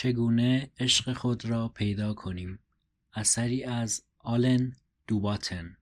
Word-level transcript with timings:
چگونه 0.00 0.70
عشق 0.80 1.12
خود 1.12 1.44
را 1.44 1.68
پیدا 1.68 2.14
کنیم. 2.14 2.58
اثری 3.14 3.64
از 3.64 4.02
آلن 4.18 4.72
دوباتن. 5.06 5.76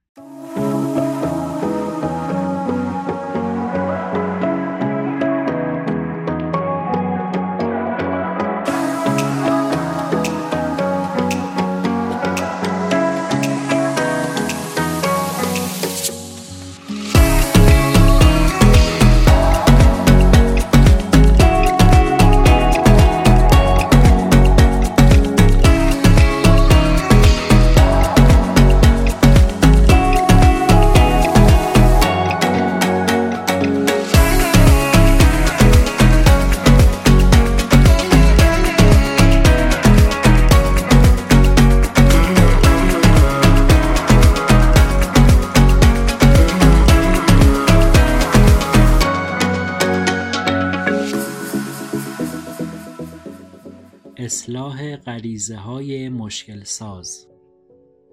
اصلاح 54.27 54.97
غریزه 54.97 55.57
های 55.57 56.09
مشکل 56.09 56.63
ساز 56.63 57.29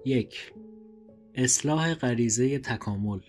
یک 0.04 0.52
اصلاح 1.34 1.94
غریزه 1.94 2.58
تکامل 2.58 3.20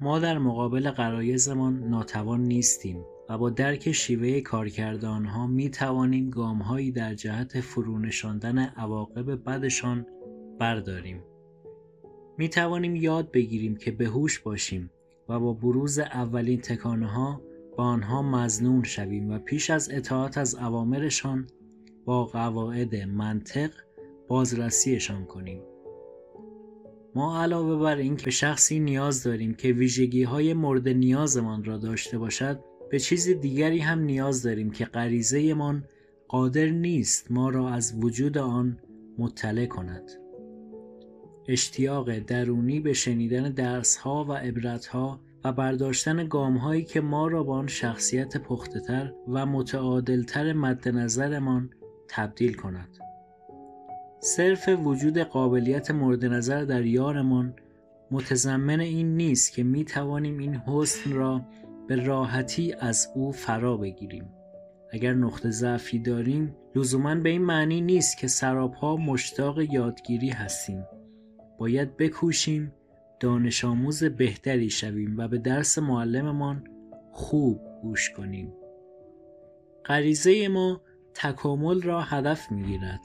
ما 0.00 0.18
در 0.18 0.38
مقابل 0.38 0.90
غرایزمان 0.90 1.88
ناتوان 1.88 2.40
نیستیم 2.40 3.04
و 3.28 3.38
با 3.38 3.50
درک 3.50 3.92
شیوه 3.92 4.40
کارکرد 4.40 5.04
آنها 5.04 5.46
می 5.46 5.70
توانیم 5.70 6.30
گامهایی 6.30 6.92
در 6.92 7.14
جهت 7.14 7.60
فرونشاندن 7.60 8.58
عواقب 8.58 9.44
بدشان 9.44 10.06
برداریم. 10.58 11.22
می 12.38 12.48
توانیم 12.48 12.96
یاد 12.96 13.30
بگیریم 13.30 13.76
که 13.76 13.90
بهوش 13.90 14.38
باشیم 14.38 14.90
و 15.28 15.40
با 15.40 15.52
بروز 15.52 15.98
اولین 15.98 16.60
تکانه 16.60 17.06
ها 17.06 17.42
با 17.76 17.84
آنها 17.84 18.22
مزنون 18.22 18.82
شویم 18.82 19.30
و 19.30 19.38
پیش 19.38 19.70
از 19.70 19.90
اطاعت 19.92 20.38
از 20.38 20.54
اوامرشان 20.54 21.46
با 22.04 22.24
قواعد 22.24 22.96
منطق 22.96 23.70
بازرسیشان 24.28 25.24
کنیم. 25.24 25.62
ما 27.14 27.42
علاوه 27.42 27.82
بر 27.82 27.96
اینکه 27.96 28.24
به 28.24 28.30
شخصی 28.30 28.80
نیاز 28.80 29.22
داریم 29.22 29.54
که 29.54 29.72
ویژگی 29.72 30.22
های 30.22 30.54
مورد 30.54 30.88
نیازمان 30.88 31.64
را 31.64 31.78
داشته 31.78 32.18
باشد 32.18 32.60
به 32.90 32.98
چیز 32.98 33.28
دیگری 33.28 33.78
هم 33.78 33.98
نیاز 33.98 34.42
داریم 34.42 34.70
که 34.70 34.84
غریزه 34.84 35.54
من 35.54 35.84
قادر 36.28 36.66
نیست 36.66 37.30
ما 37.30 37.50
را 37.50 37.68
از 37.68 37.94
وجود 38.00 38.38
آن 38.38 38.78
مطلع 39.18 39.66
کند. 39.66 40.10
اشتیاق 41.48 42.18
درونی 42.18 42.80
به 42.80 42.92
شنیدن 42.92 43.52
درس 43.52 43.96
ها 43.96 44.24
و 44.24 44.32
عبرت 44.32 44.86
ها 44.86 45.20
و 45.44 45.52
برداشتن 45.52 46.28
گام 46.28 46.56
هایی 46.56 46.84
که 46.84 47.00
ما 47.00 47.26
را 47.26 47.42
به 47.42 47.52
آن 47.52 47.66
شخصیت 47.66 48.36
پختهتر 48.36 49.12
و 49.28 49.46
متعادلتر 49.46 50.52
مد 50.52 50.88
نظرمان 50.88 51.70
تبدیل 52.08 52.54
کند. 52.54 52.88
صرف 54.20 54.68
وجود 54.68 55.18
قابلیت 55.18 55.90
مورد 55.90 56.24
نظر 56.24 56.64
در 56.64 56.84
یارمان 56.84 57.54
متضمن 58.10 58.80
این 58.80 59.16
نیست 59.16 59.52
که 59.52 59.62
می 59.62 59.84
توانیم 59.84 60.38
این 60.38 60.54
حسن 60.54 61.12
را 61.12 61.40
به 61.88 61.96
راحتی 61.96 62.74
از 62.80 63.08
او 63.14 63.32
فرا 63.32 63.76
بگیریم. 63.76 64.28
اگر 64.92 65.14
نقطه 65.14 65.50
ضعفی 65.50 65.98
داریم 65.98 66.56
لزوما 66.74 67.14
به 67.14 67.28
این 67.28 67.42
معنی 67.42 67.80
نیست 67.80 68.18
که 68.18 68.28
سرابها 68.28 68.96
مشتاق 68.96 69.60
یادگیری 69.60 70.30
هستیم. 70.30 70.84
باید 71.58 71.96
بکوشیم 71.96 72.72
دانش 73.20 73.64
آموز 73.64 74.04
بهتری 74.04 74.70
شویم 74.70 75.14
و 75.18 75.28
به 75.28 75.38
درس 75.38 75.78
معلممان 75.78 76.64
خوب 77.12 77.60
گوش 77.82 78.10
کنیم. 78.10 78.52
غریزه 79.86 80.48
ما 80.48 80.80
تکامل 81.14 81.82
را 81.82 82.00
هدف 82.00 82.52
می 82.52 82.62
گیرد. 82.62 83.00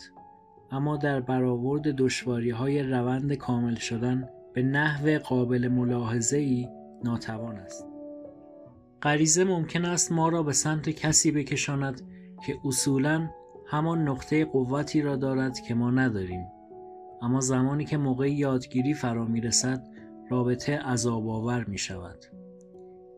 اما 0.72 0.98
در 0.98 1.20
برآورد 1.20 1.96
دشواری 1.96 2.50
های 2.50 2.84
روند 2.84 3.34
کامل 3.34 3.76
شدن 3.76 4.30
به 4.54 4.64
نحو 4.64 5.20
قابل 5.20 5.68
ملاحظه 5.68 6.38
ای 6.38 6.68
ناتوان 7.04 7.56
است. 7.56 7.86
غریزه 9.02 9.44
ممکن 9.44 9.86
است 9.86 10.12
ما 10.12 10.30
را 10.30 10.44
به 10.44 10.54
سمت 10.54 10.90
کسی 10.90 11.32
بکشاند 11.32 12.02
که 12.46 12.58
اصولا 12.66 13.30
همان 13.68 14.08
نقطه 14.08 14.46
قوتی 14.46 15.02
را 15.02 15.16
دارد 15.16 15.60
که 15.60 15.76
ما 15.76 15.92
نداریم. 15.92 16.46
اما 17.22 17.42
زمانی 17.42 17.86
که 17.86 17.98
موقع 17.98 18.32
یادگیری 18.32 18.94
فرا 18.94 19.26
می 19.26 19.42
رسد 19.42 19.95
رابطه 20.30 20.78
عذاب 20.78 21.30
آور 21.30 21.64
می 21.64 21.78
شود. 21.78 22.26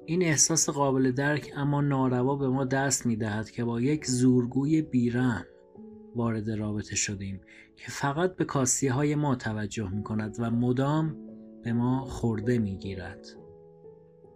این 0.06 0.24
احساس 0.24 0.70
قابل 0.70 1.12
درک 1.12 1.52
اما 1.56 1.82
ناروا 1.82 2.36
به 2.36 2.50
ما 2.50 2.66
دست 2.66 3.06
می 3.06 3.16
دهد 3.16 3.50
که 3.50 3.64
با 3.64 3.82
یک 3.82 4.06
زورگوی 4.06 4.82
بیرم 4.82 5.46
وارد 6.16 6.52
رابطه 6.52 6.96
شدیم 6.96 7.42
که 7.76 7.92
فقط 7.92 8.36
به 8.36 8.46
کاستی 8.46 8.88
های 8.88 9.16
ما 9.16 9.36
توجه 9.36 9.90
می 9.90 10.04
کند 10.04 10.36
و 10.40 10.52
مدام 10.52 11.16
به 11.64 11.74
ما 11.74 12.06
خورده 12.06 12.58
می 12.58 12.78
گیرد. 12.78 13.28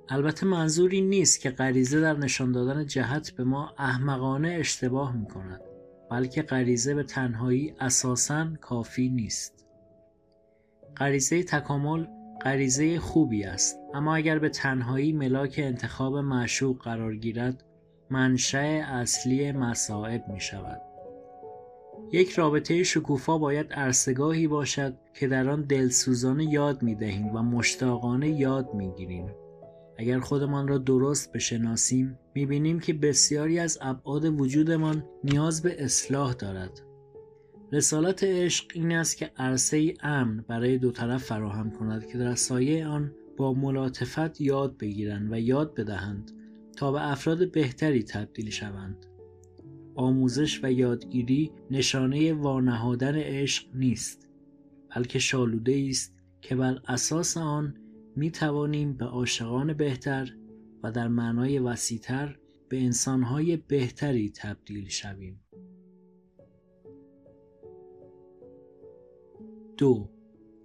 البته 0.09 0.45
منظوری 0.45 1.01
نیست 1.01 1.41
که 1.41 1.49
غریزه 1.49 2.01
در 2.01 2.17
نشان 2.17 2.51
دادن 2.51 2.85
جهت 2.85 3.31
به 3.31 3.43
ما 3.43 3.73
احمقانه 3.77 4.49
اشتباه 4.49 5.17
می 5.17 5.25
کند 5.25 5.61
بلکه 6.11 6.41
غریزه 6.41 6.93
به 6.93 7.03
تنهایی 7.03 7.75
اساساً 7.79 8.47
کافی 8.61 9.09
نیست. 9.09 9.65
غریزه 10.97 11.43
تکامل 11.43 12.05
غریزه 12.45 12.99
خوبی 12.99 13.43
است 13.43 13.79
اما 13.93 14.15
اگر 14.15 14.39
به 14.39 14.49
تنهایی 14.49 15.11
ملاک 15.11 15.55
انتخاب 15.63 16.17
معشوق 16.17 16.83
قرار 16.83 17.15
گیرد 17.15 17.63
منشأ 18.09 18.81
اصلی 18.87 19.51
مصائب 19.51 20.27
می 20.27 20.39
شود. 20.39 20.81
یک 22.11 22.31
رابطه 22.31 22.83
شکوفا 22.83 23.37
باید 23.37 23.73
عرصگاهی 23.73 24.47
باشد 24.47 24.97
که 25.13 25.27
در 25.27 25.49
آن 25.49 25.61
دلسوزانه 25.61 26.53
یاد 26.53 26.83
می 26.83 26.95
دهیم 26.95 27.35
و 27.35 27.41
مشتاقانه 27.41 28.29
یاد 28.29 28.73
می 28.73 28.91
گیریم. 28.97 29.29
اگر 29.97 30.19
خودمان 30.19 30.67
را 30.67 30.77
درست 30.77 31.31
بشناسیم 31.31 32.19
می 32.35 32.45
بینیم 32.45 32.79
که 32.79 32.93
بسیاری 32.93 33.59
از 33.59 33.77
ابعاد 33.81 34.25
وجودمان 34.25 35.05
نیاز 35.23 35.61
به 35.61 35.83
اصلاح 35.83 36.33
دارد 36.33 36.81
رسالت 37.73 38.23
عشق 38.23 38.65
این 38.73 38.91
است 38.91 39.17
که 39.17 39.31
عرصه 39.37 39.77
ای 39.77 39.93
امن 40.01 40.45
برای 40.47 40.77
دو 40.77 40.91
طرف 40.91 41.23
فراهم 41.23 41.71
کند 41.71 42.07
که 42.07 42.17
در 42.17 42.35
سایه 42.35 42.87
آن 42.87 43.11
با 43.37 43.53
ملاطفت 43.53 44.41
یاد 44.41 44.77
بگیرند 44.77 45.31
و 45.31 45.39
یاد 45.39 45.75
بدهند 45.75 46.31
تا 46.77 46.91
به 46.91 47.11
افراد 47.11 47.51
بهتری 47.51 48.03
تبدیل 48.03 48.49
شوند. 48.49 49.05
آموزش 49.95 50.63
و 50.63 50.71
یادگیری 50.71 51.51
نشانه 51.71 52.33
وانهادن 52.33 53.15
عشق 53.15 53.65
نیست 53.75 54.27
بلکه 54.95 55.19
شالوده 55.19 55.85
است 55.89 56.15
که 56.41 56.55
بر 56.55 56.81
اساس 56.87 57.37
آن 57.37 57.75
می 58.15 58.31
توانیم 58.31 58.93
به 58.93 59.05
عاشقان 59.05 59.73
بهتر 59.73 60.35
و 60.83 60.91
در 60.91 61.07
معنای 61.07 61.59
وسیعتر 61.59 62.37
به 62.69 62.81
انسانهای 62.81 63.57
بهتری 63.57 64.29
تبدیل 64.29 64.89
شویم. 64.89 65.39
دو 69.81 70.09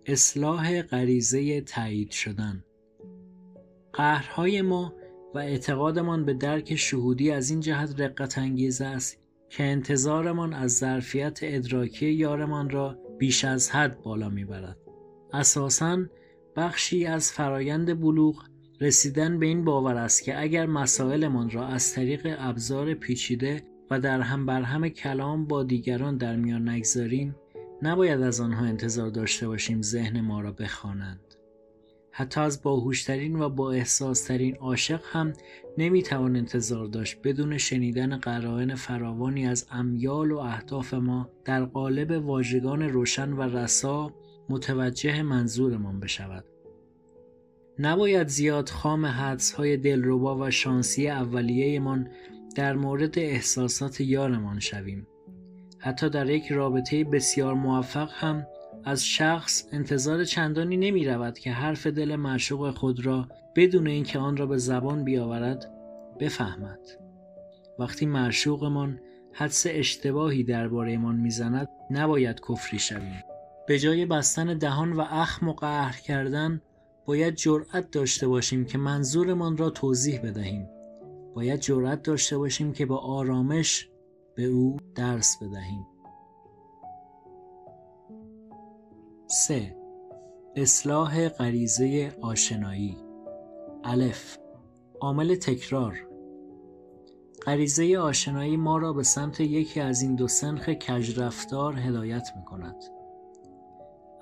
اصلاح 0.06 0.82
غریزه 0.82 1.60
تایید 1.60 2.10
شدن. 2.10 2.64
قهرهای 3.92 4.62
ما 4.62 4.94
و 5.34 5.38
اعتقادمان 5.38 6.24
به 6.24 6.34
درک 6.34 6.76
شهودی 6.76 7.30
از 7.30 7.50
این 7.50 7.60
جهت 7.60 8.00
رقت 8.00 8.38
انگیز 8.38 8.80
است 8.80 9.18
که 9.50 9.64
انتظارمان 9.64 10.52
از 10.52 10.76
ظرفیت 10.76 11.38
ادراکی 11.42 12.10
یارمان 12.10 12.70
را 12.70 12.98
بیش 13.18 13.44
از 13.44 13.70
حد 13.70 14.02
بالا 14.02 14.28
می‌برد. 14.28 14.76
اساساً 15.32 16.04
بخشی 16.56 17.06
از 17.06 17.32
فرایند 17.32 18.00
بلوغ 18.00 18.44
رسیدن 18.80 19.38
به 19.38 19.46
این 19.46 19.64
باور 19.64 19.96
است 19.96 20.24
که 20.24 20.40
اگر 20.40 20.66
مسائلمان 20.66 21.50
را 21.50 21.66
از 21.66 21.92
طریق 21.92 22.36
ابزار 22.38 22.94
پیچیده 22.94 23.62
و 23.90 24.00
در 24.00 24.20
هم 24.20 24.46
بر 24.46 24.62
هم 24.62 24.88
کلام 24.88 25.46
با 25.46 25.62
دیگران 25.62 26.16
در 26.16 26.36
میان 26.36 26.68
نگذاریم 26.68 27.36
نباید 27.82 28.22
از 28.22 28.40
آنها 28.40 28.64
انتظار 28.66 29.10
داشته 29.10 29.48
باشیم 29.48 29.82
ذهن 29.82 30.20
ما 30.20 30.40
را 30.40 30.52
بخوانند 30.52 31.20
حتی 32.18 32.40
از 32.40 32.62
باهوشترین 32.62 33.40
و 33.40 33.48
با 33.48 33.72
احساسترین 33.72 34.56
عاشق 34.56 35.00
هم 35.04 35.32
نمی‌توان 35.78 36.36
انتظار 36.36 36.86
داشت 36.86 37.18
بدون 37.24 37.58
شنیدن 37.58 38.16
قرائن 38.16 38.74
فراوانی 38.74 39.46
از 39.46 39.66
امیال 39.70 40.30
و 40.30 40.38
اهداف 40.38 40.94
ما 40.94 41.30
در 41.44 41.64
قالب 41.64 42.26
واژگان 42.26 42.82
روشن 42.82 43.32
و 43.32 43.42
رسا 43.42 44.12
متوجه 44.48 45.22
منظورمان 45.22 46.00
بشود. 46.00 46.44
نباید 47.78 48.28
زیاد 48.28 48.68
خام 48.68 49.06
حدس 49.06 49.52
های 49.52 49.76
دلربا 49.76 50.38
و 50.38 50.50
شانسی 50.50 51.08
اولیهمان 51.08 52.10
در 52.54 52.76
مورد 52.76 53.18
احساسات 53.18 54.00
یارمان 54.00 54.60
شویم. 54.60 55.06
حتی 55.78 56.10
در 56.10 56.30
یک 56.30 56.52
رابطه 56.52 57.04
بسیار 57.04 57.54
موفق 57.54 58.10
هم 58.12 58.46
از 58.84 59.04
شخص 59.04 59.64
انتظار 59.72 60.24
چندانی 60.24 60.76
نمی 60.76 61.04
رود 61.04 61.38
که 61.38 61.52
حرف 61.52 61.86
دل 61.86 62.16
معشوق 62.16 62.70
خود 62.70 63.06
را 63.06 63.28
بدون 63.56 63.86
اینکه 63.86 64.18
آن 64.18 64.36
را 64.36 64.46
به 64.46 64.58
زبان 64.58 65.04
بیاورد 65.04 65.70
بفهمد. 66.20 66.80
وقتی 67.78 68.06
معشوقمان 68.06 69.00
حدس 69.32 69.66
اشتباهی 69.68 70.44
دربارهمان 70.44 71.16
می‌زند 71.16 71.68
نباید 71.90 72.40
کفری 72.48 72.78
شویم. 72.78 73.22
به 73.66 73.78
جای 73.78 74.06
بستن 74.06 74.58
دهان 74.58 74.92
و 74.92 75.00
اخم 75.00 75.48
و 75.48 75.52
قهر 75.52 76.00
کردن 76.00 76.60
باید 77.06 77.34
جرأت 77.34 77.90
داشته 77.90 78.28
باشیم 78.28 78.64
که 78.64 78.78
منظورمان 78.78 79.56
را 79.56 79.70
توضیح 79.70 80.20
بدهیم. 80.20 80.68
باید 81.34 81.60
جرأت 81.60 82.02
داشته 82.02 82.38
باشیم 82.38 82.72
که 82.72 82.86
با 82.86 82.96
آرامش 82.96 83.88
به 84.36 84.44
او 84.44 84.76
درس 84.94 85.36
بدهیم. 85.42 85.86
3. 89.26 89.76
اصلاح 90.56 91.28
غریزه 91.28 92.16
آشنایی 92.22 92.96
الف 93.84 94.36
عامل 95.00 95.34
تکرار 95.34 96.06
غریزه 97.46 97.98
آشنایی 97.98 98.56
ما 98.56 98.78
را 98.78 98.92
به 98.92 99.02
سمت 99.02 99.40
یکی 99.40 99.80
از 99.80 100.02
این 100.02 100.14
دو 100.14 100.28
سنخ 100.28 100.70
کجرفتار 100.70 101.76
هدایت 101.78 102.28
می 102.36 102.44
کند. 102.44 102.84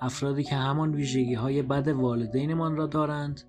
افرادی 0.01 0.43
که 0.43 0.55
همان 0.55 0.95
ویژگی 0.95 1.33
های 1.33 1.61
بد 1.61 1.87
والدینمان 1.87 2.75
را 2.75 2.87
دارند 2.87 3.41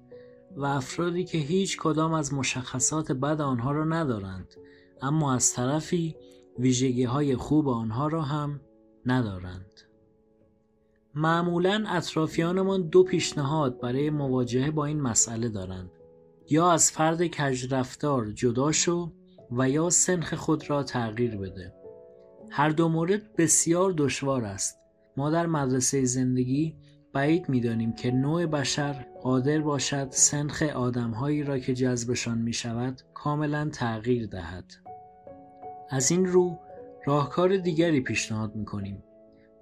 و 0.56 0.64
افرادی 0.64 1.24
که 1.24 1.38
هیچ 1.38 1.78
کدام 1.78 2.12
از 2.12 2.34
مشخصات 2.34 3.12
بد 3.12 3.40
آنها 3.40 3.72
را 3.72 3.84
ندارند 3.84 4.54
اما 5.02 5.34
از 5.34 5.52
طرفی 5.52 6.16
ویژگی 6.58 7.04
های 7.04 7.36
خوب 7.36 7.68
آنها 7.68 8.06
را 8.06 8.22
هم 8.22 8.60
ندارند. 9.06 9.80
معمولا 11.14 11.84
اطرافیانمان 11.88 12.82
دو 12.82 13.02
پیشنهاد 13.02 13.80
برای 13.80 14.10
مواجهه 14.10 14.70
با 14.70 14.84
این 14.84 15.00
مسئله 15.00 15.48
دارند. 15.48 15.90
یا 16.50 16.70
از 16.70 16.90
فرد 16.90 17.26
کجرفتار 17.26 18.30
جدا 18.30 18.72
شو 18.72 19.12
و 19.52 19.70
یا 19.70 19.90
سنخ 19.90 20.34
خود 20.34 20.70
را 20.70 20.82
تغییر 20.82 21.36
بده. 21.36 21.74
هر 22.50 22.68
دو 22.68 22.88
مورد 22.88 23.36
بسیار 23.36 23.94
دشوار 23.96 24.44
است. 24.44 24.78
ما 25.16 25.30
در 25.30 25.46
مدرسه 25.46 26.04
زندگی 26.04 26.76
بعید 27.12 27.48
می‌دانیم 27.48 27.92
که 27.92 28.10
نوع 28.10 28.46
بشر 28.46 29.06
قادر 29.22 29.60
باشد 29.60 30.08
سنخ 30.10 30.62
آدمهایی 30.62 31.42
را 31.42 31.58
که 31.58 31.74
جذبشان 31.74 32.38
می 32.38 32.52
شود 32.52 33.00
کاملا 33.14 33.68
تغییر 33.72 34.26
دهد. 34.26 34.85
از 35.90 36.10
این 36.10 36.26
رو 36.26 36.58
راهکار 37.06 37.56
دیگری 37.56 38.00
پیشنهاد 38.00 38.56
می 38.56 38.64
کنیم 38.64 39.02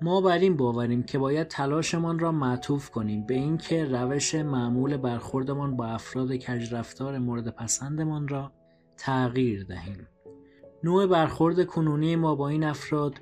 ما 0.00 0.20
بر 0.20 0.38
این 0.38 0.56
باوریم 0.56 1.02
که 1.02 1.18
باید 1.18 1.48
تلاشمان 1.48 2.18
را 2.18 2.32
معطوف 2.32 2.90
کنیم 2.90 3.26
به 3.26 3.34
اینکه 3.34 3.84
روش 3.84 4.34
معمول 4.34 4.96
برخوردمان 4.96 5.76
با 5.76 5.86
افراد 5.86 6.36
کجرفتار 6.36 7.18
مورد 7.18 7.48
پسندمان 7.48 8.28
را 8.28 8.52
تغییر 8.96 9.64
دهیم. 9.64 10.08
نوع 10.84 11.06
برخورد 11.06 11.66
کنونی 11.66 12.16
ما 12.16 12.34
با 12.34 12.48
این 12.48 12.64
افراد 12.64 13.14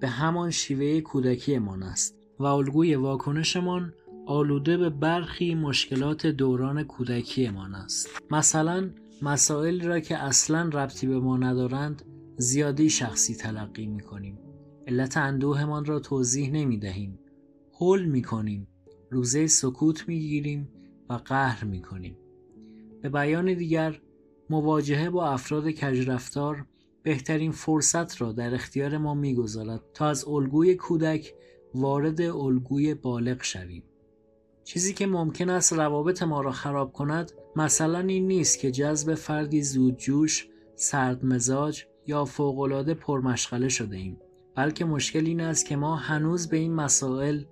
به 0.00 0.08
همان 0.08 0.50
شیوه 0.50 1.00
کودکیمان 1.00 1.82
است 1.82 2.16
و 2.38 2.44
الگوی 2.44 2.94
واکنشمان 2.94 3.92
آلوده 4.26 4.76
به 4.76 4.90
برخی 4.90 5.54
مشکلات 5.54 6.26
دوران 6.26 6.82
کودکیمان 6.82 7.74
است. 7.74 8.08
مثلا 8.30 8.90
مسائلی 9.22 9.86
را 9.86 10.00
که 10.00 10.18
اصلا 10.18 10.70
ربطی 10.72 11.06
به 11.06 11.20
ما 11.20 11.36
ندارند 11.36 12.02
زیادی 12.38 12.90
شخصی 12.90 13.34
تلقی 13.34 13.86
می 13.86 14.00
کنیم. 14.00 14.38
علت 14.86 15.16
اندوهمان 15.16 15.84
را 15.84 16.00
توضیح 16.00 16.50
نمی 16.50 16.78
دهیم. 16.78 17.18
حل 17.80 18.04
می 18.04 18.22
کنیم. 18.22 18.68
روزه 19.10 19.46
سکوت 19.46 20.08
می 20.08 20.20
گیریم 20.20 20.68
و 21.10 21.14
قهر 21.14 21.64
می 21.64 21.82
کنیم. 21.82 22.16
به 23.02 23.08
بیان 23.08 23.54
دیگر 23.54 24.00
مواجهه 24.50 25.10
با 25.10 25.28
افراد 25.28 25.70
کجرفتار 25.70 26.66
بهترین 27.02 27.52
فرصت 27.52 28.20
را 28.20 28.32
در 28.32 28.54
اختیار 28.54 28.98
ما 28.98 29.14
می‌گذارد 29.14 29.80
تا 29.94 30.06
از 30.06 30.28
الگوی 30.28 30.74
کودک 30.74 31.34
وارد 31.74 32.20
الگوی 32.20 32.94
بالغ 32.94 33.42
شویم. 33.42 33.82
چیزی 34.64 34.94
که 34.94 35.06
ممکن 35.06 35.50
است 35.50 35.72
روابط 35.72 36.22
ما 36.22 36.40
را 36.40 36.52
خراب 36.52 36.92
کند 36.92 37.32
مثلا 37.56 37.98
این 37.98 38.26
نیست 38.26 38.58
که 38.58 38.70
جذب 38.70 39.14
فردی 39.14 39.62
زودجوش، 39.62 40.48
سردمزاج 40.74 41.84
یا 42.06 42.24
فوقالعاده 42.24 42.94
پرمشغله 42.94 43.68
شده 43.68 43.96
ایم. 43.96 44.20
بلکه 44.54 44.84
مشکل 44.84 45.26
این 45.26 45.40
است 45.40 45.66
که 45.66 45.76
ما 45.76 45.96
هنوز 45.96 46.48
به 46.48 46.56
این 46.56 46.74
مسائل 46.74 47.42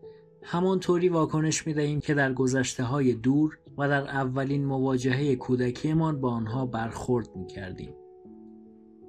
همانطوری 0.42 1.08
واکنش 1.08 1.66
می 1.66 1.74
دهیم 1.74 2.00
که 2.00 2.14
در 2.14 2.32
گذشته 2.32 2.84
های 2.84 3.14
دور 3.14 3.58
و 3.78 3.88
در 3.88 4.02
اولین 4.02 4.64
مواجهه 4.64 5.36
کودکیمان 5.36 6.20
با 6.20 6.30
آنها 6.30 6.66
برخورد 6.66 7.36
می 7.36 7.46
کردیم. 7.46 7.94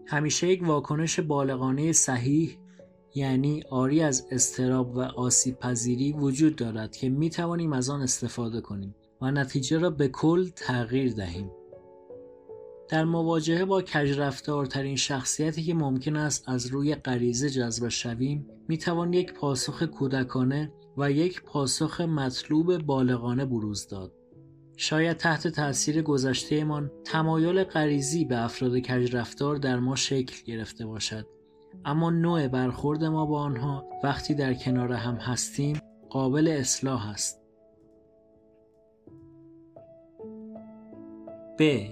همیشه 0.07 0.47
یک 0.47 0.63
واکنش 0.63 1.19
بالغانه 1.19 1.91
صحیح 1.91 2.57
یعنی 3.15 3.63
آری 3.69 4.01
از 4.01 4.27
استراب 4.31 4.95
و 4.95 4.99
آسیب 5.01 5.59
پذیری 5.59 6.13
وجود 6.13 6.55
دارد 6.55 6.95
که 6.95 7.09
می 7.09 7.29
توانیم 7.29 7.73
از 7.73 7.89
آن 7.89 8.01
استفاده 8.01 8.61
کنیم 8.61 8.95
و 9.21 9.31
نتیجه 9.31 9.77
را 9.77 9.89
به 9.89 10.07
کل 10.07 10.49
تغییر 10.49 11.13
دهیم. 11.13 11.51
در 12.89 13.05
مواجهه 13.05 13.65
با 13.65 13.81
کجرفتارترین 13.81 14.95
شخصیتی 14.95 15.63
که 15.63 15.73
ممکن 15.73 16.15
است 16.15 16.49
از 16.49 16.67
روی 16.67 16.95
غریزه 16.95 17.49
جذب 17.49 17.87
شویم 17.89 18.47
می 18.67 18.77
توان 18.77 19.13
یک 19.13 19.33
پاسخ 19.33 19.83
کودکانه 19.83 20.71
و 20.97 21.11
یک 21.11 21.43
پاسخ 21.43 22.01
مطلوب 22.01 22.77
بالغانه 22.77 23.45
بروز 23.45 23.87
داد. 23.87 24.13
شاید 24.77 25.17
تحت 25.17 25.47
تاثیر 25.47 26.01
گذشتهمان 26.01 26.91
تمایل 27.03 27.63
غریزی 27.63 28.25
به 28.25 28.43
افراد 28.43 28.79
کجرفتار 28.79 29.55
در 29.55 29.79
ما 29.79 29.95
شکل 29.95 30.43
گرفته 30.45 30.85
باشد 30.85 31.27
اما 31.85 32.09
نوع 32.09 32.47
برخورد 32.47 33.03
ما 33.03 33.25
با 33.25 33.39
آنها 33.39 33.85
وقتی 34.03 34.33
در 34.33 34.53
کنار 34.53 34.93
هم 34.93 35.15
هستیم 35.15 35.79
قابل 36.09 36.47
اصلاح 36.47 37.09
است. 37.09 37.41
ب 41.59 41.87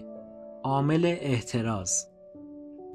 عامل 0.64 1.06
احتراز. 1.06 2.08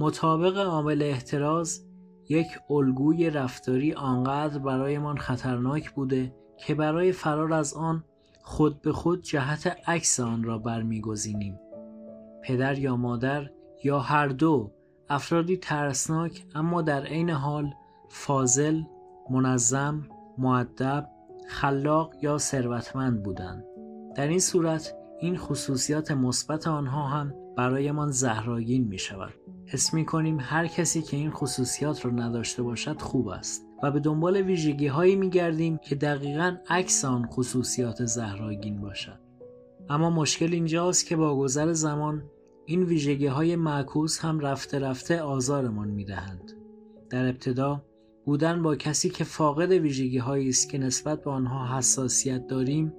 مطابق 0.01 0.59
عامل 0.59 1.03
احتراز 1.03 1.85
یک 2.29 2.47
الگوی 2.71 3.31
رفتاری 3.31 3.93
آنقدر 3.93 4.59
برایمان 4.59 5.19
خطرناک 5.19 5.91
بوده 5.91 6.35
که 6.57 6.75
برای 6.75 7.13
فرار 7.13 7.53
از 7.53 7.75
آن 7.75 8.05
خود 8.43 8.83
به 8.83 8.93
خود 8.93 9.23
جهت 9.23 9.67
عکس 9.87 10.21
آن 10.21 10.43
را 10.43 10.59
برمیگزینیم. 10.59 11.61
پدر 12.45 12.79
یا 12.79 12.97
مادر 12.97 13.51
یا 13.85 13.99
هر 13.99 14.29
دو 14.29 14.73
افرادی 15.09 15.57
ترسناک 15.57 16.47
اما 16.55 16.83
در 16.83 17.05
عین 17.05 17.31
حال 17.31 17.75
فاضل 18.09 18.83
منظم 19.31 20.09
معدب 20.39 21.09
خلاق 21.49 22.15
یا 22.23 22.39
ثروتمند 22.39 23.23
بودند. 23.23 23.65
در 24.17 24.29
این 24.29 24.41
صورت 24.41 24.95
این 25.21 25.37
خصوصیات 25.37 26.11
مثبت 26.11 26.67
آنها 26.67 27.07
هم 27.07 27.35
برایمان 27.57 28.11
زهراگین 28.11 28.85
می 28.85 28.99
شود. 28.99 29.35
حس 29.67 29.95
می 29.95 30.05
کنیم 30.05 30.39
هر 30.41 30.67
کسی 30.67 31.03
که 31.03 31.17
این 31.17 31.31
خصوصیات 31.31 32.05
را 32.05 32.11
نداشته 32.11 32.63
باشد 32.63 33.01
خوب 33.01 33.29
است 33.29 33.67
و 33.83 33.91
به 33.91 34.01
دنبال 34.01 34.37
ویژگی 34.37 34.87
هایی 34.87 35.17
می 35.17 35.31
گردیم 35.31 35.79
که 35.79 35.95
دقیقا 35.95 36.57
عکس 36.69 37.05
آن 37.05 37.27
خصوصیات 37.27 38.05
زهراگین 38.05 38.81
باشد. 38.81 39.19
اما 39.89 40.11
مشکل 40.11 40.53
اینجاست 40.53 41.07
که 41.07 41.17
با 41.17 41.37
گذر 41.37 41.73
زمان 41.73 42.23
این 42.67 42.83
ویژگی 42.83 43.27
های 43.27 43.57
معکوس 43.57 44.19
هم 44.21 44.41
رفته 44.41 44.79
رفته 44.79 45.23
آزارمان 45.23 45.89
می 45.89 46.05
دهند. 46.05 46.53
در 47.11 47.29
ابتدا 47.29 47.83
بودن 48.25 48.63
با 48.63 48.77
کسی 48.77 49.11
که 49.11 49.25
فاقد 49.25 49.71
ویژگی 49.71 50.49
است 50.49 50.71
که 50.71 50.79
نسبت 50.79 51.25
به 51.25 51.31
آنها 51.31 51.79
حساسیت 51.79 52.47
داریم 52.47 52.93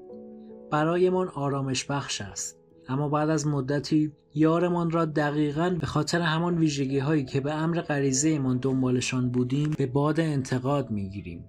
برایمان 0.71 1.27
آرامش 1.27 1.85
بخش 1.85 2.21
است. 2.21 2.59
اما 2.89 3.09
بعد 3.09 3.29
از 3.29 3.47
مدتی 3.47 4.11
یارمان 4.33 4.91
را 4.91 5.05
دقیقا 5.05 5.77
به 5.79 5.85
خاطر 5.85 6.21
همان 6.21 6.57
ویژگی 6.57 6.99
هایی 6.99 7.25
که 7.25 7.39
به 7.39 7.53
امر 7.53 7.81
غریزه 7.81 8.39
من 8.39 8.57
دنبالشان 8.57 9.29
بودیم 9.29 9.75
به 9.77 9.85
باد 9.85 10.19
انتقاد 10.19 10.91
می‌گیریم 10.91 11.45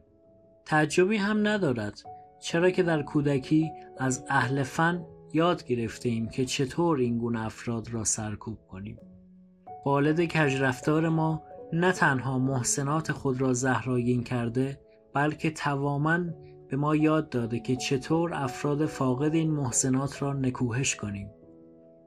تعجبی 0.64 1.16
هم 1.16 1.48
ندارد 1.48 2.02
چرا 2.42 2.70
که 2.70 2.82
در 2.82 3.02
کودکی 3.02 3.70
از 3.98 4.24
اهل 4.28 4.62
فن 4.62 5.06
یاد 5.32 5.64
گرفته 5.64 6.08
ایم 6.08 6.28
که 6.28 6.44
چطور 6.44 6.98
این 6.98 7.18
گونه 7.18 7.46
افراد 7.46 7.90
را 7.90 8.04
سرکوب 8.04 8.58
کنیم. 8.68 8.98
والد 9.86 10.24
کجرفتار 10.24 11.08
ما 11.08 11.42
نه 11.72 11.92
تنها 11.92 12.38
محسنات 12.38 13.12
خود 13.12 13.40
را 13.40 13.52
زهراگین 13.52 14.22
کرده 14.22 14.80
بلکه 15.14 15.50
تواما 15.50 16.18
به 16.70 16.76
ما 16.76 16.96
یاد 16.96 17.28
داده 17.28 17.60
که 17.60 17.76
چطور 17.76 18.34
افراد 18.34 18.86
فاقد 18.86 19.34
این 19.34 19.50
محسنات 19.50 20.22
را 20.22 20.32
نکوهش 20.32 20.96
کنیم. 20.96 21.30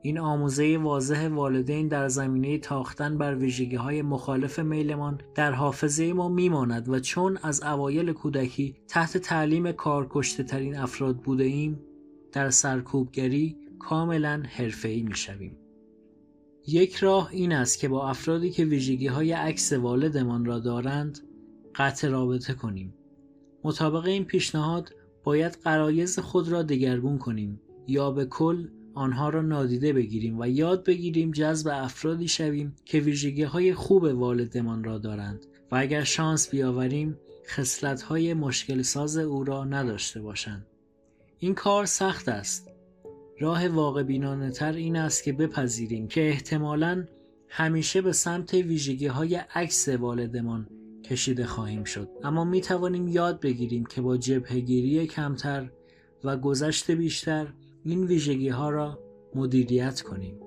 این 0.02 0.20
آموزه 0.20 0.78
واضح 0.78 1.28
والدین 1.28 1.88
در 1.88 2.08
زمینه 2.08 2.58
تاختن 2.58 3.18
بر 3.18 3.36
ویژگی 3.36 3.76
های 3.76 4.02
مخالف 4.02 4.60
میلمان 4.60 5.22
در 5.36 5.52
حافظه 5.52 6.14
ما 6.14 6.30
میماند 6.30 6.90
و 6.90 7.00
چون 7.00 7.38
از 7.44 7.64
اوایل 7.64 8.14
کودکی 8.14 8.76
تحت 8.88 9.18
تعلیم 9.18 9.72
کارکشته 9.72 10.44
ترین 10.44 10.78
افراد 10.78 11.18
بوده 11.18 11.44
ایم 11.44 11.80
در 12.32 12.50
سرکوبگری 12.50 13.58
کاملا 13.80 14.44
حرفه‌ای 14.50 15.02
می‌شویم. 15.02 15.58
یک 16.68 16.96
راه 16.96 17.30
این 17.32 17.52
است 17.52 17.80
که 17.80 17.88
با 17.88 18.10
افرادی 18.10 18.52
که 18.52 18.66
ویژگی 18.66 19.08
های 19.08 19.32
عکس 19.32 19.74
والدمان 19.74 20.46
را 20.46 20.60
دارند 20.60 21.20
قطع 21.76 22.08
رابطه 22.08 22.54
کنیم. 22.54 22.94
مطابق 23.64 24.06
این 24.06 24.26
پیشنهاد 24.26 24.94
باید 25.24 25.58
قرایز 25.64 26.20
خود 26.20 26.50
را 26.50 26.64
دگرگون 26.64 27.18
کنیم 27.18 27.62
یا 27.88 28.12
به 28.12 28.26
کل 28.26 28.68
آنها 28.94 29.30
را 29.30 29.42
نادیده 29.42 29.94
بگیریم 29.94 30.40
و 30.40 30.48
یاد 30.48 30.84
بگیریم 30.84 31.32
جذب 31.32 31.70
افرادی 31.74 32.28
شویم 32.28 32.76
که 32.86 33.00
ویژگی 33.00 33.44
های 33.44 33.74
خوب 33.74 34.04
والدمان 34.04 34.84
را 34.84 34.98
دارند 34.98 35.46
و 35.72 35.76
اگر 35.76 36.04
شانس 36.04 36.50
بیاوریم 36.50 37.20
خصلت 37.48 38.02
های 38.02 38.34
مشکل 38.34 38.82
ساز 38.82 39.18
او 39.18 39.44
را 39.44 39.64
نداشته 39.64 40.22
باشند. 40.22 40.66
این 41.40 41.56
کار 41.56 41.86
سخت 41.86 42.30
است. 42.30 42.70
راه 43.40 43.68
واقع 43.68 44.04
بینانه 44.04 44.52
تر 44.52 44.72
این 44.72 44.96
است 44.96 45.24
که 45.24 45.34
بپذیریم 45.34 46.08
که 46.08 46.30
احتمالاً 46.30 47.06
همیشه 47.56 48.02
به 48.02 48.12
سمت 48.12 48.54
ویژگی 48.54 49.08
های 49.08 49.36
عکس 49.36 49.90
والدمان 49.90 50.68
کشیده 51.04 51.46
خواهیم 51.46 51.84
شد 51.84 52.10
اما 52.24 52.44
می 52.44 52.62
توانیم 52.62 53.08
یاد 53.08 53.40
بگیریم 53.40 53.86
که 53.86 54.02
با 54.02 54.18
جبهگیری 54.18 55.08
کمتر 55.08 55.70
و 56.24 56.38
گذشت 56.38 56.92
بیشتر 56.92 57.54
این 57.84 58.04
ویژگی 58.04 58.50
ها 58.50 58.70
را 58.70 59.00
مدیریت 59.36 60.02
کنیم. 60.02 60.40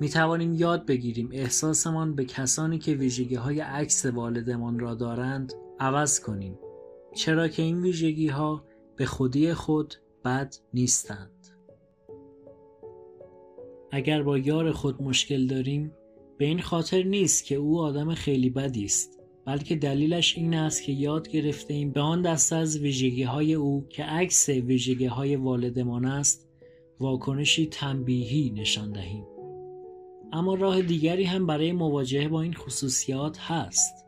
می 0.00 0.08
توانیم 0.08 0.54
یاد 0.54 0.86
بگیریم 0.86 1.28
احساسمان 1.32 2.14
به 2.14 2.24
کسانی 2.24 2.78
که 2.78 2.94
ویژگی 2.94 3.34
های 3.34 3.60
عکس 3.60 4.06
والدمان 4.06 4.78
را 4.78 4.94
دارند 4.94 5.52
عوض 5.80 6.20
کنیم. 6.20 6.58
چرا 7.14 7.48
که 7.48 7.62
این 7.62 7.82
ویژگی 7.82 8.28
ها 8.28 8.64
به 8.96 9.06
خودی 9.06 9.54
خود 9.54 9.94
بد 10.24 10.54
نیستند. 10.74 11.30
اگر 13.90 14.22
با 14.22 14.38
یار 14.38 14.72
خود 14.72 15.02
مشکل 15.02 15.46
داریم 15.46 15.92
به 16.38 16.44
این 16.44 16.60
خاطر 16.60 17.02
نیست 17.02 17.44
که 17.44 17.54
او 17.54 17.80
آدم 17.80 18.14
خیلی 18.14 18.50
بدی 18.50 18.84
است 18.84 19.15
بلکه 19.46 19.76
دلیلش 19.76 20.38
این 20.38 20.54
است 20.54 20.82
که 20.82 20.92
یاد 20.92 21.28
گرفته 21.28 21.74
ایم 21.74 21.90
به 21.90 22.00
آن 22.00 22.22
دست 22.22 22.52
از 22.52 22.78
ویژگی 22.78 23.22
های 23.22 23.54
او 23.54 23.86
که 23.88 24.04
عکس 24.04 24.48
ویژگی 24.48 25.06
های 25.06 25.36
والدمان 25.36 26.04
است 26.04 26.48
واکنشی 27.00 27.66
تنبیهی 27.66 28.50
نشان 28.50 28.92
دهیم. 28.92 29.24
اما 30.32 30.54
راه 30.54 30.82
دیگری 30.82 31.24
هم 31.24 31.46
برای 31.46 31.72
مواجهه 31.72 32.28
با 32.28 32.42
این 32.42 32.54
خصوصیات 32.54 33.38
هست. 33.38 34.06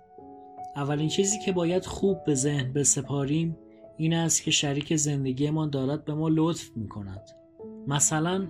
اولین 0.76 1.08
چیزی 1.08 1.38
که 1.44 1.52
باید 1.52 1.84
خوب 1.84 2.24
به 2.24 2.34
ذهن 2.34 2.72
بسپاریم 2.72 3.56
این 3.96 4.14
است 4.14 4.42
که 4.42 4.50
شریک 4.50 4.96
زندگیمان 4.96 5.70
دارد 5.70 6.04
به 6.04 6.14
ما 6.14 6.28
لطف 6.28 6.70
می 6.76 6.88
کند 6.88 7.30
مثلا 7.86 8.46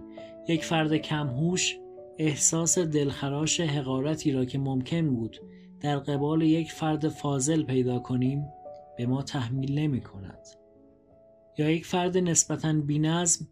یک 0.49 0.65
فرد 0.65 0.97
کمهوش 0.97 1.77
احساس 2.19 2.79
دلخراش 2.79 3.61
حقارتی 3.61 4.33
را 4.33 4.45
که 4.45 4.59
ممکن 4.59 5.15
بود 5.15 5.41
در 5.81 5.99
قبال 5.99 6.43
یک 6.43 6.73
فرد 6.73 7.09
فاضل 7.09 7.63
پیدا 7.63 7.99
کنیم 7.99 8.45
به 8.97 9.07
ما 9.07 9.23
تحمیل 9.23 9.79
نمی 9.79 10.01
کند. 10.01 10.49
یا 11.59 11.71
یک 11.71 11.87
فرد 11.87 12.19
نسبتا 12.19 12.73
بینظم 12.73 13.47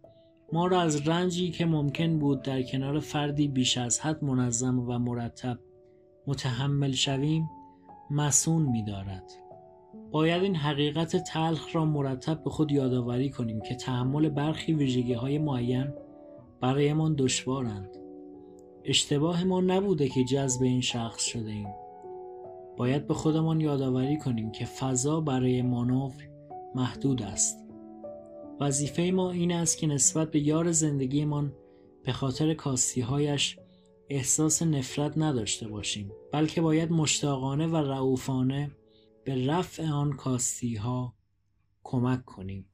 ما 0.52 0.66
را 0.66 0.80
از 0.80 1.08
رنجی 1.08 1.50
که 1.50 1.66
ممکن 1.66 2.18
بود 2.18 2.42
در 2.42 2.62
کنار 2.62 3.00
فردی 3.00 3.48
بیش 3.48 3.78
از 3.78 4.00
حد 4.00 4.24
منظم 4.24 4.78
و 4.78 4.98
مرتب 4.98 5.58
متحمل 6.26 6.92
شویم 6.92 7.50
مسون 8.10 8.62
می 8.62 8.84
دارد. 8.84 9.32
باید 10.10 10.42
این 10.42 10.56
حقیقت 10.56 11.16
تلخ 11.16 11.76
را 11.76 11.84
مرتب 11.84 12.44
به 12.44 12.50
خود 12.50 12.72
یادآوری 12.72 13.30
کنیم 13.30 13.60
که 13.60 13.74
تحمل 13.74 14.28
برخی 14.28 14.72
ویژگی 14.72 15.12
های 15.12 15.38
معین 15.38 15.92
برایمان 16.60 17.14
دشوارند. 17.14 17.96
اشتباه 18.84 19.44
ما 19.44 19.60
نبوده 19.60 20.08
که 20.08 20.24
جذب 20.24 20.62
این 20.62 20.80
شخص 20.80 21.24
شده 21.24 21.50
ایم. 21.50 21.85
باید 22.76 23.06
به 23.06 23.14
خودمان 23.14 23.60
یادآوری 23.60 24.18
کنیم 24.18 24.52
که 24.52 24.64
فضا 24.64 25.20
برای 25.20 25.62
مانور 25.62 26.12
محدود 26.74 27.22
است. 27.22 27.66
وظیفه 28.60 29.02
ما 29.02 29.30
این 29.30 29.52
است 29.52 29.78
که 29.78 29.86
نسبت 29.86 30.30
به 30.30 30.40
یار 30.40 30.72
زندگیمان 30.72 31.52
به 32.04 32.12
خاطر 32.12 32.54
کاستیهایش 32.54 33.58
احساس 34.08 34.62
نفرت 34.62 35.18
نداشته 35.18 35.68
باشیم 35.68 36.12
بلکه 36.32 36.60
باید 36.60 36.92
مشتاقانه 36.92 37.66
و 37.66 37.76
رعوفانه 37.76 38.70
به 39.24 39.46
رفع 39.46 39.88
آن 39.88 40.12
کاستی 40.12 40.76
ها 40.76 41.14
کمک 41.84 42.24
کنیم 42.24 42.66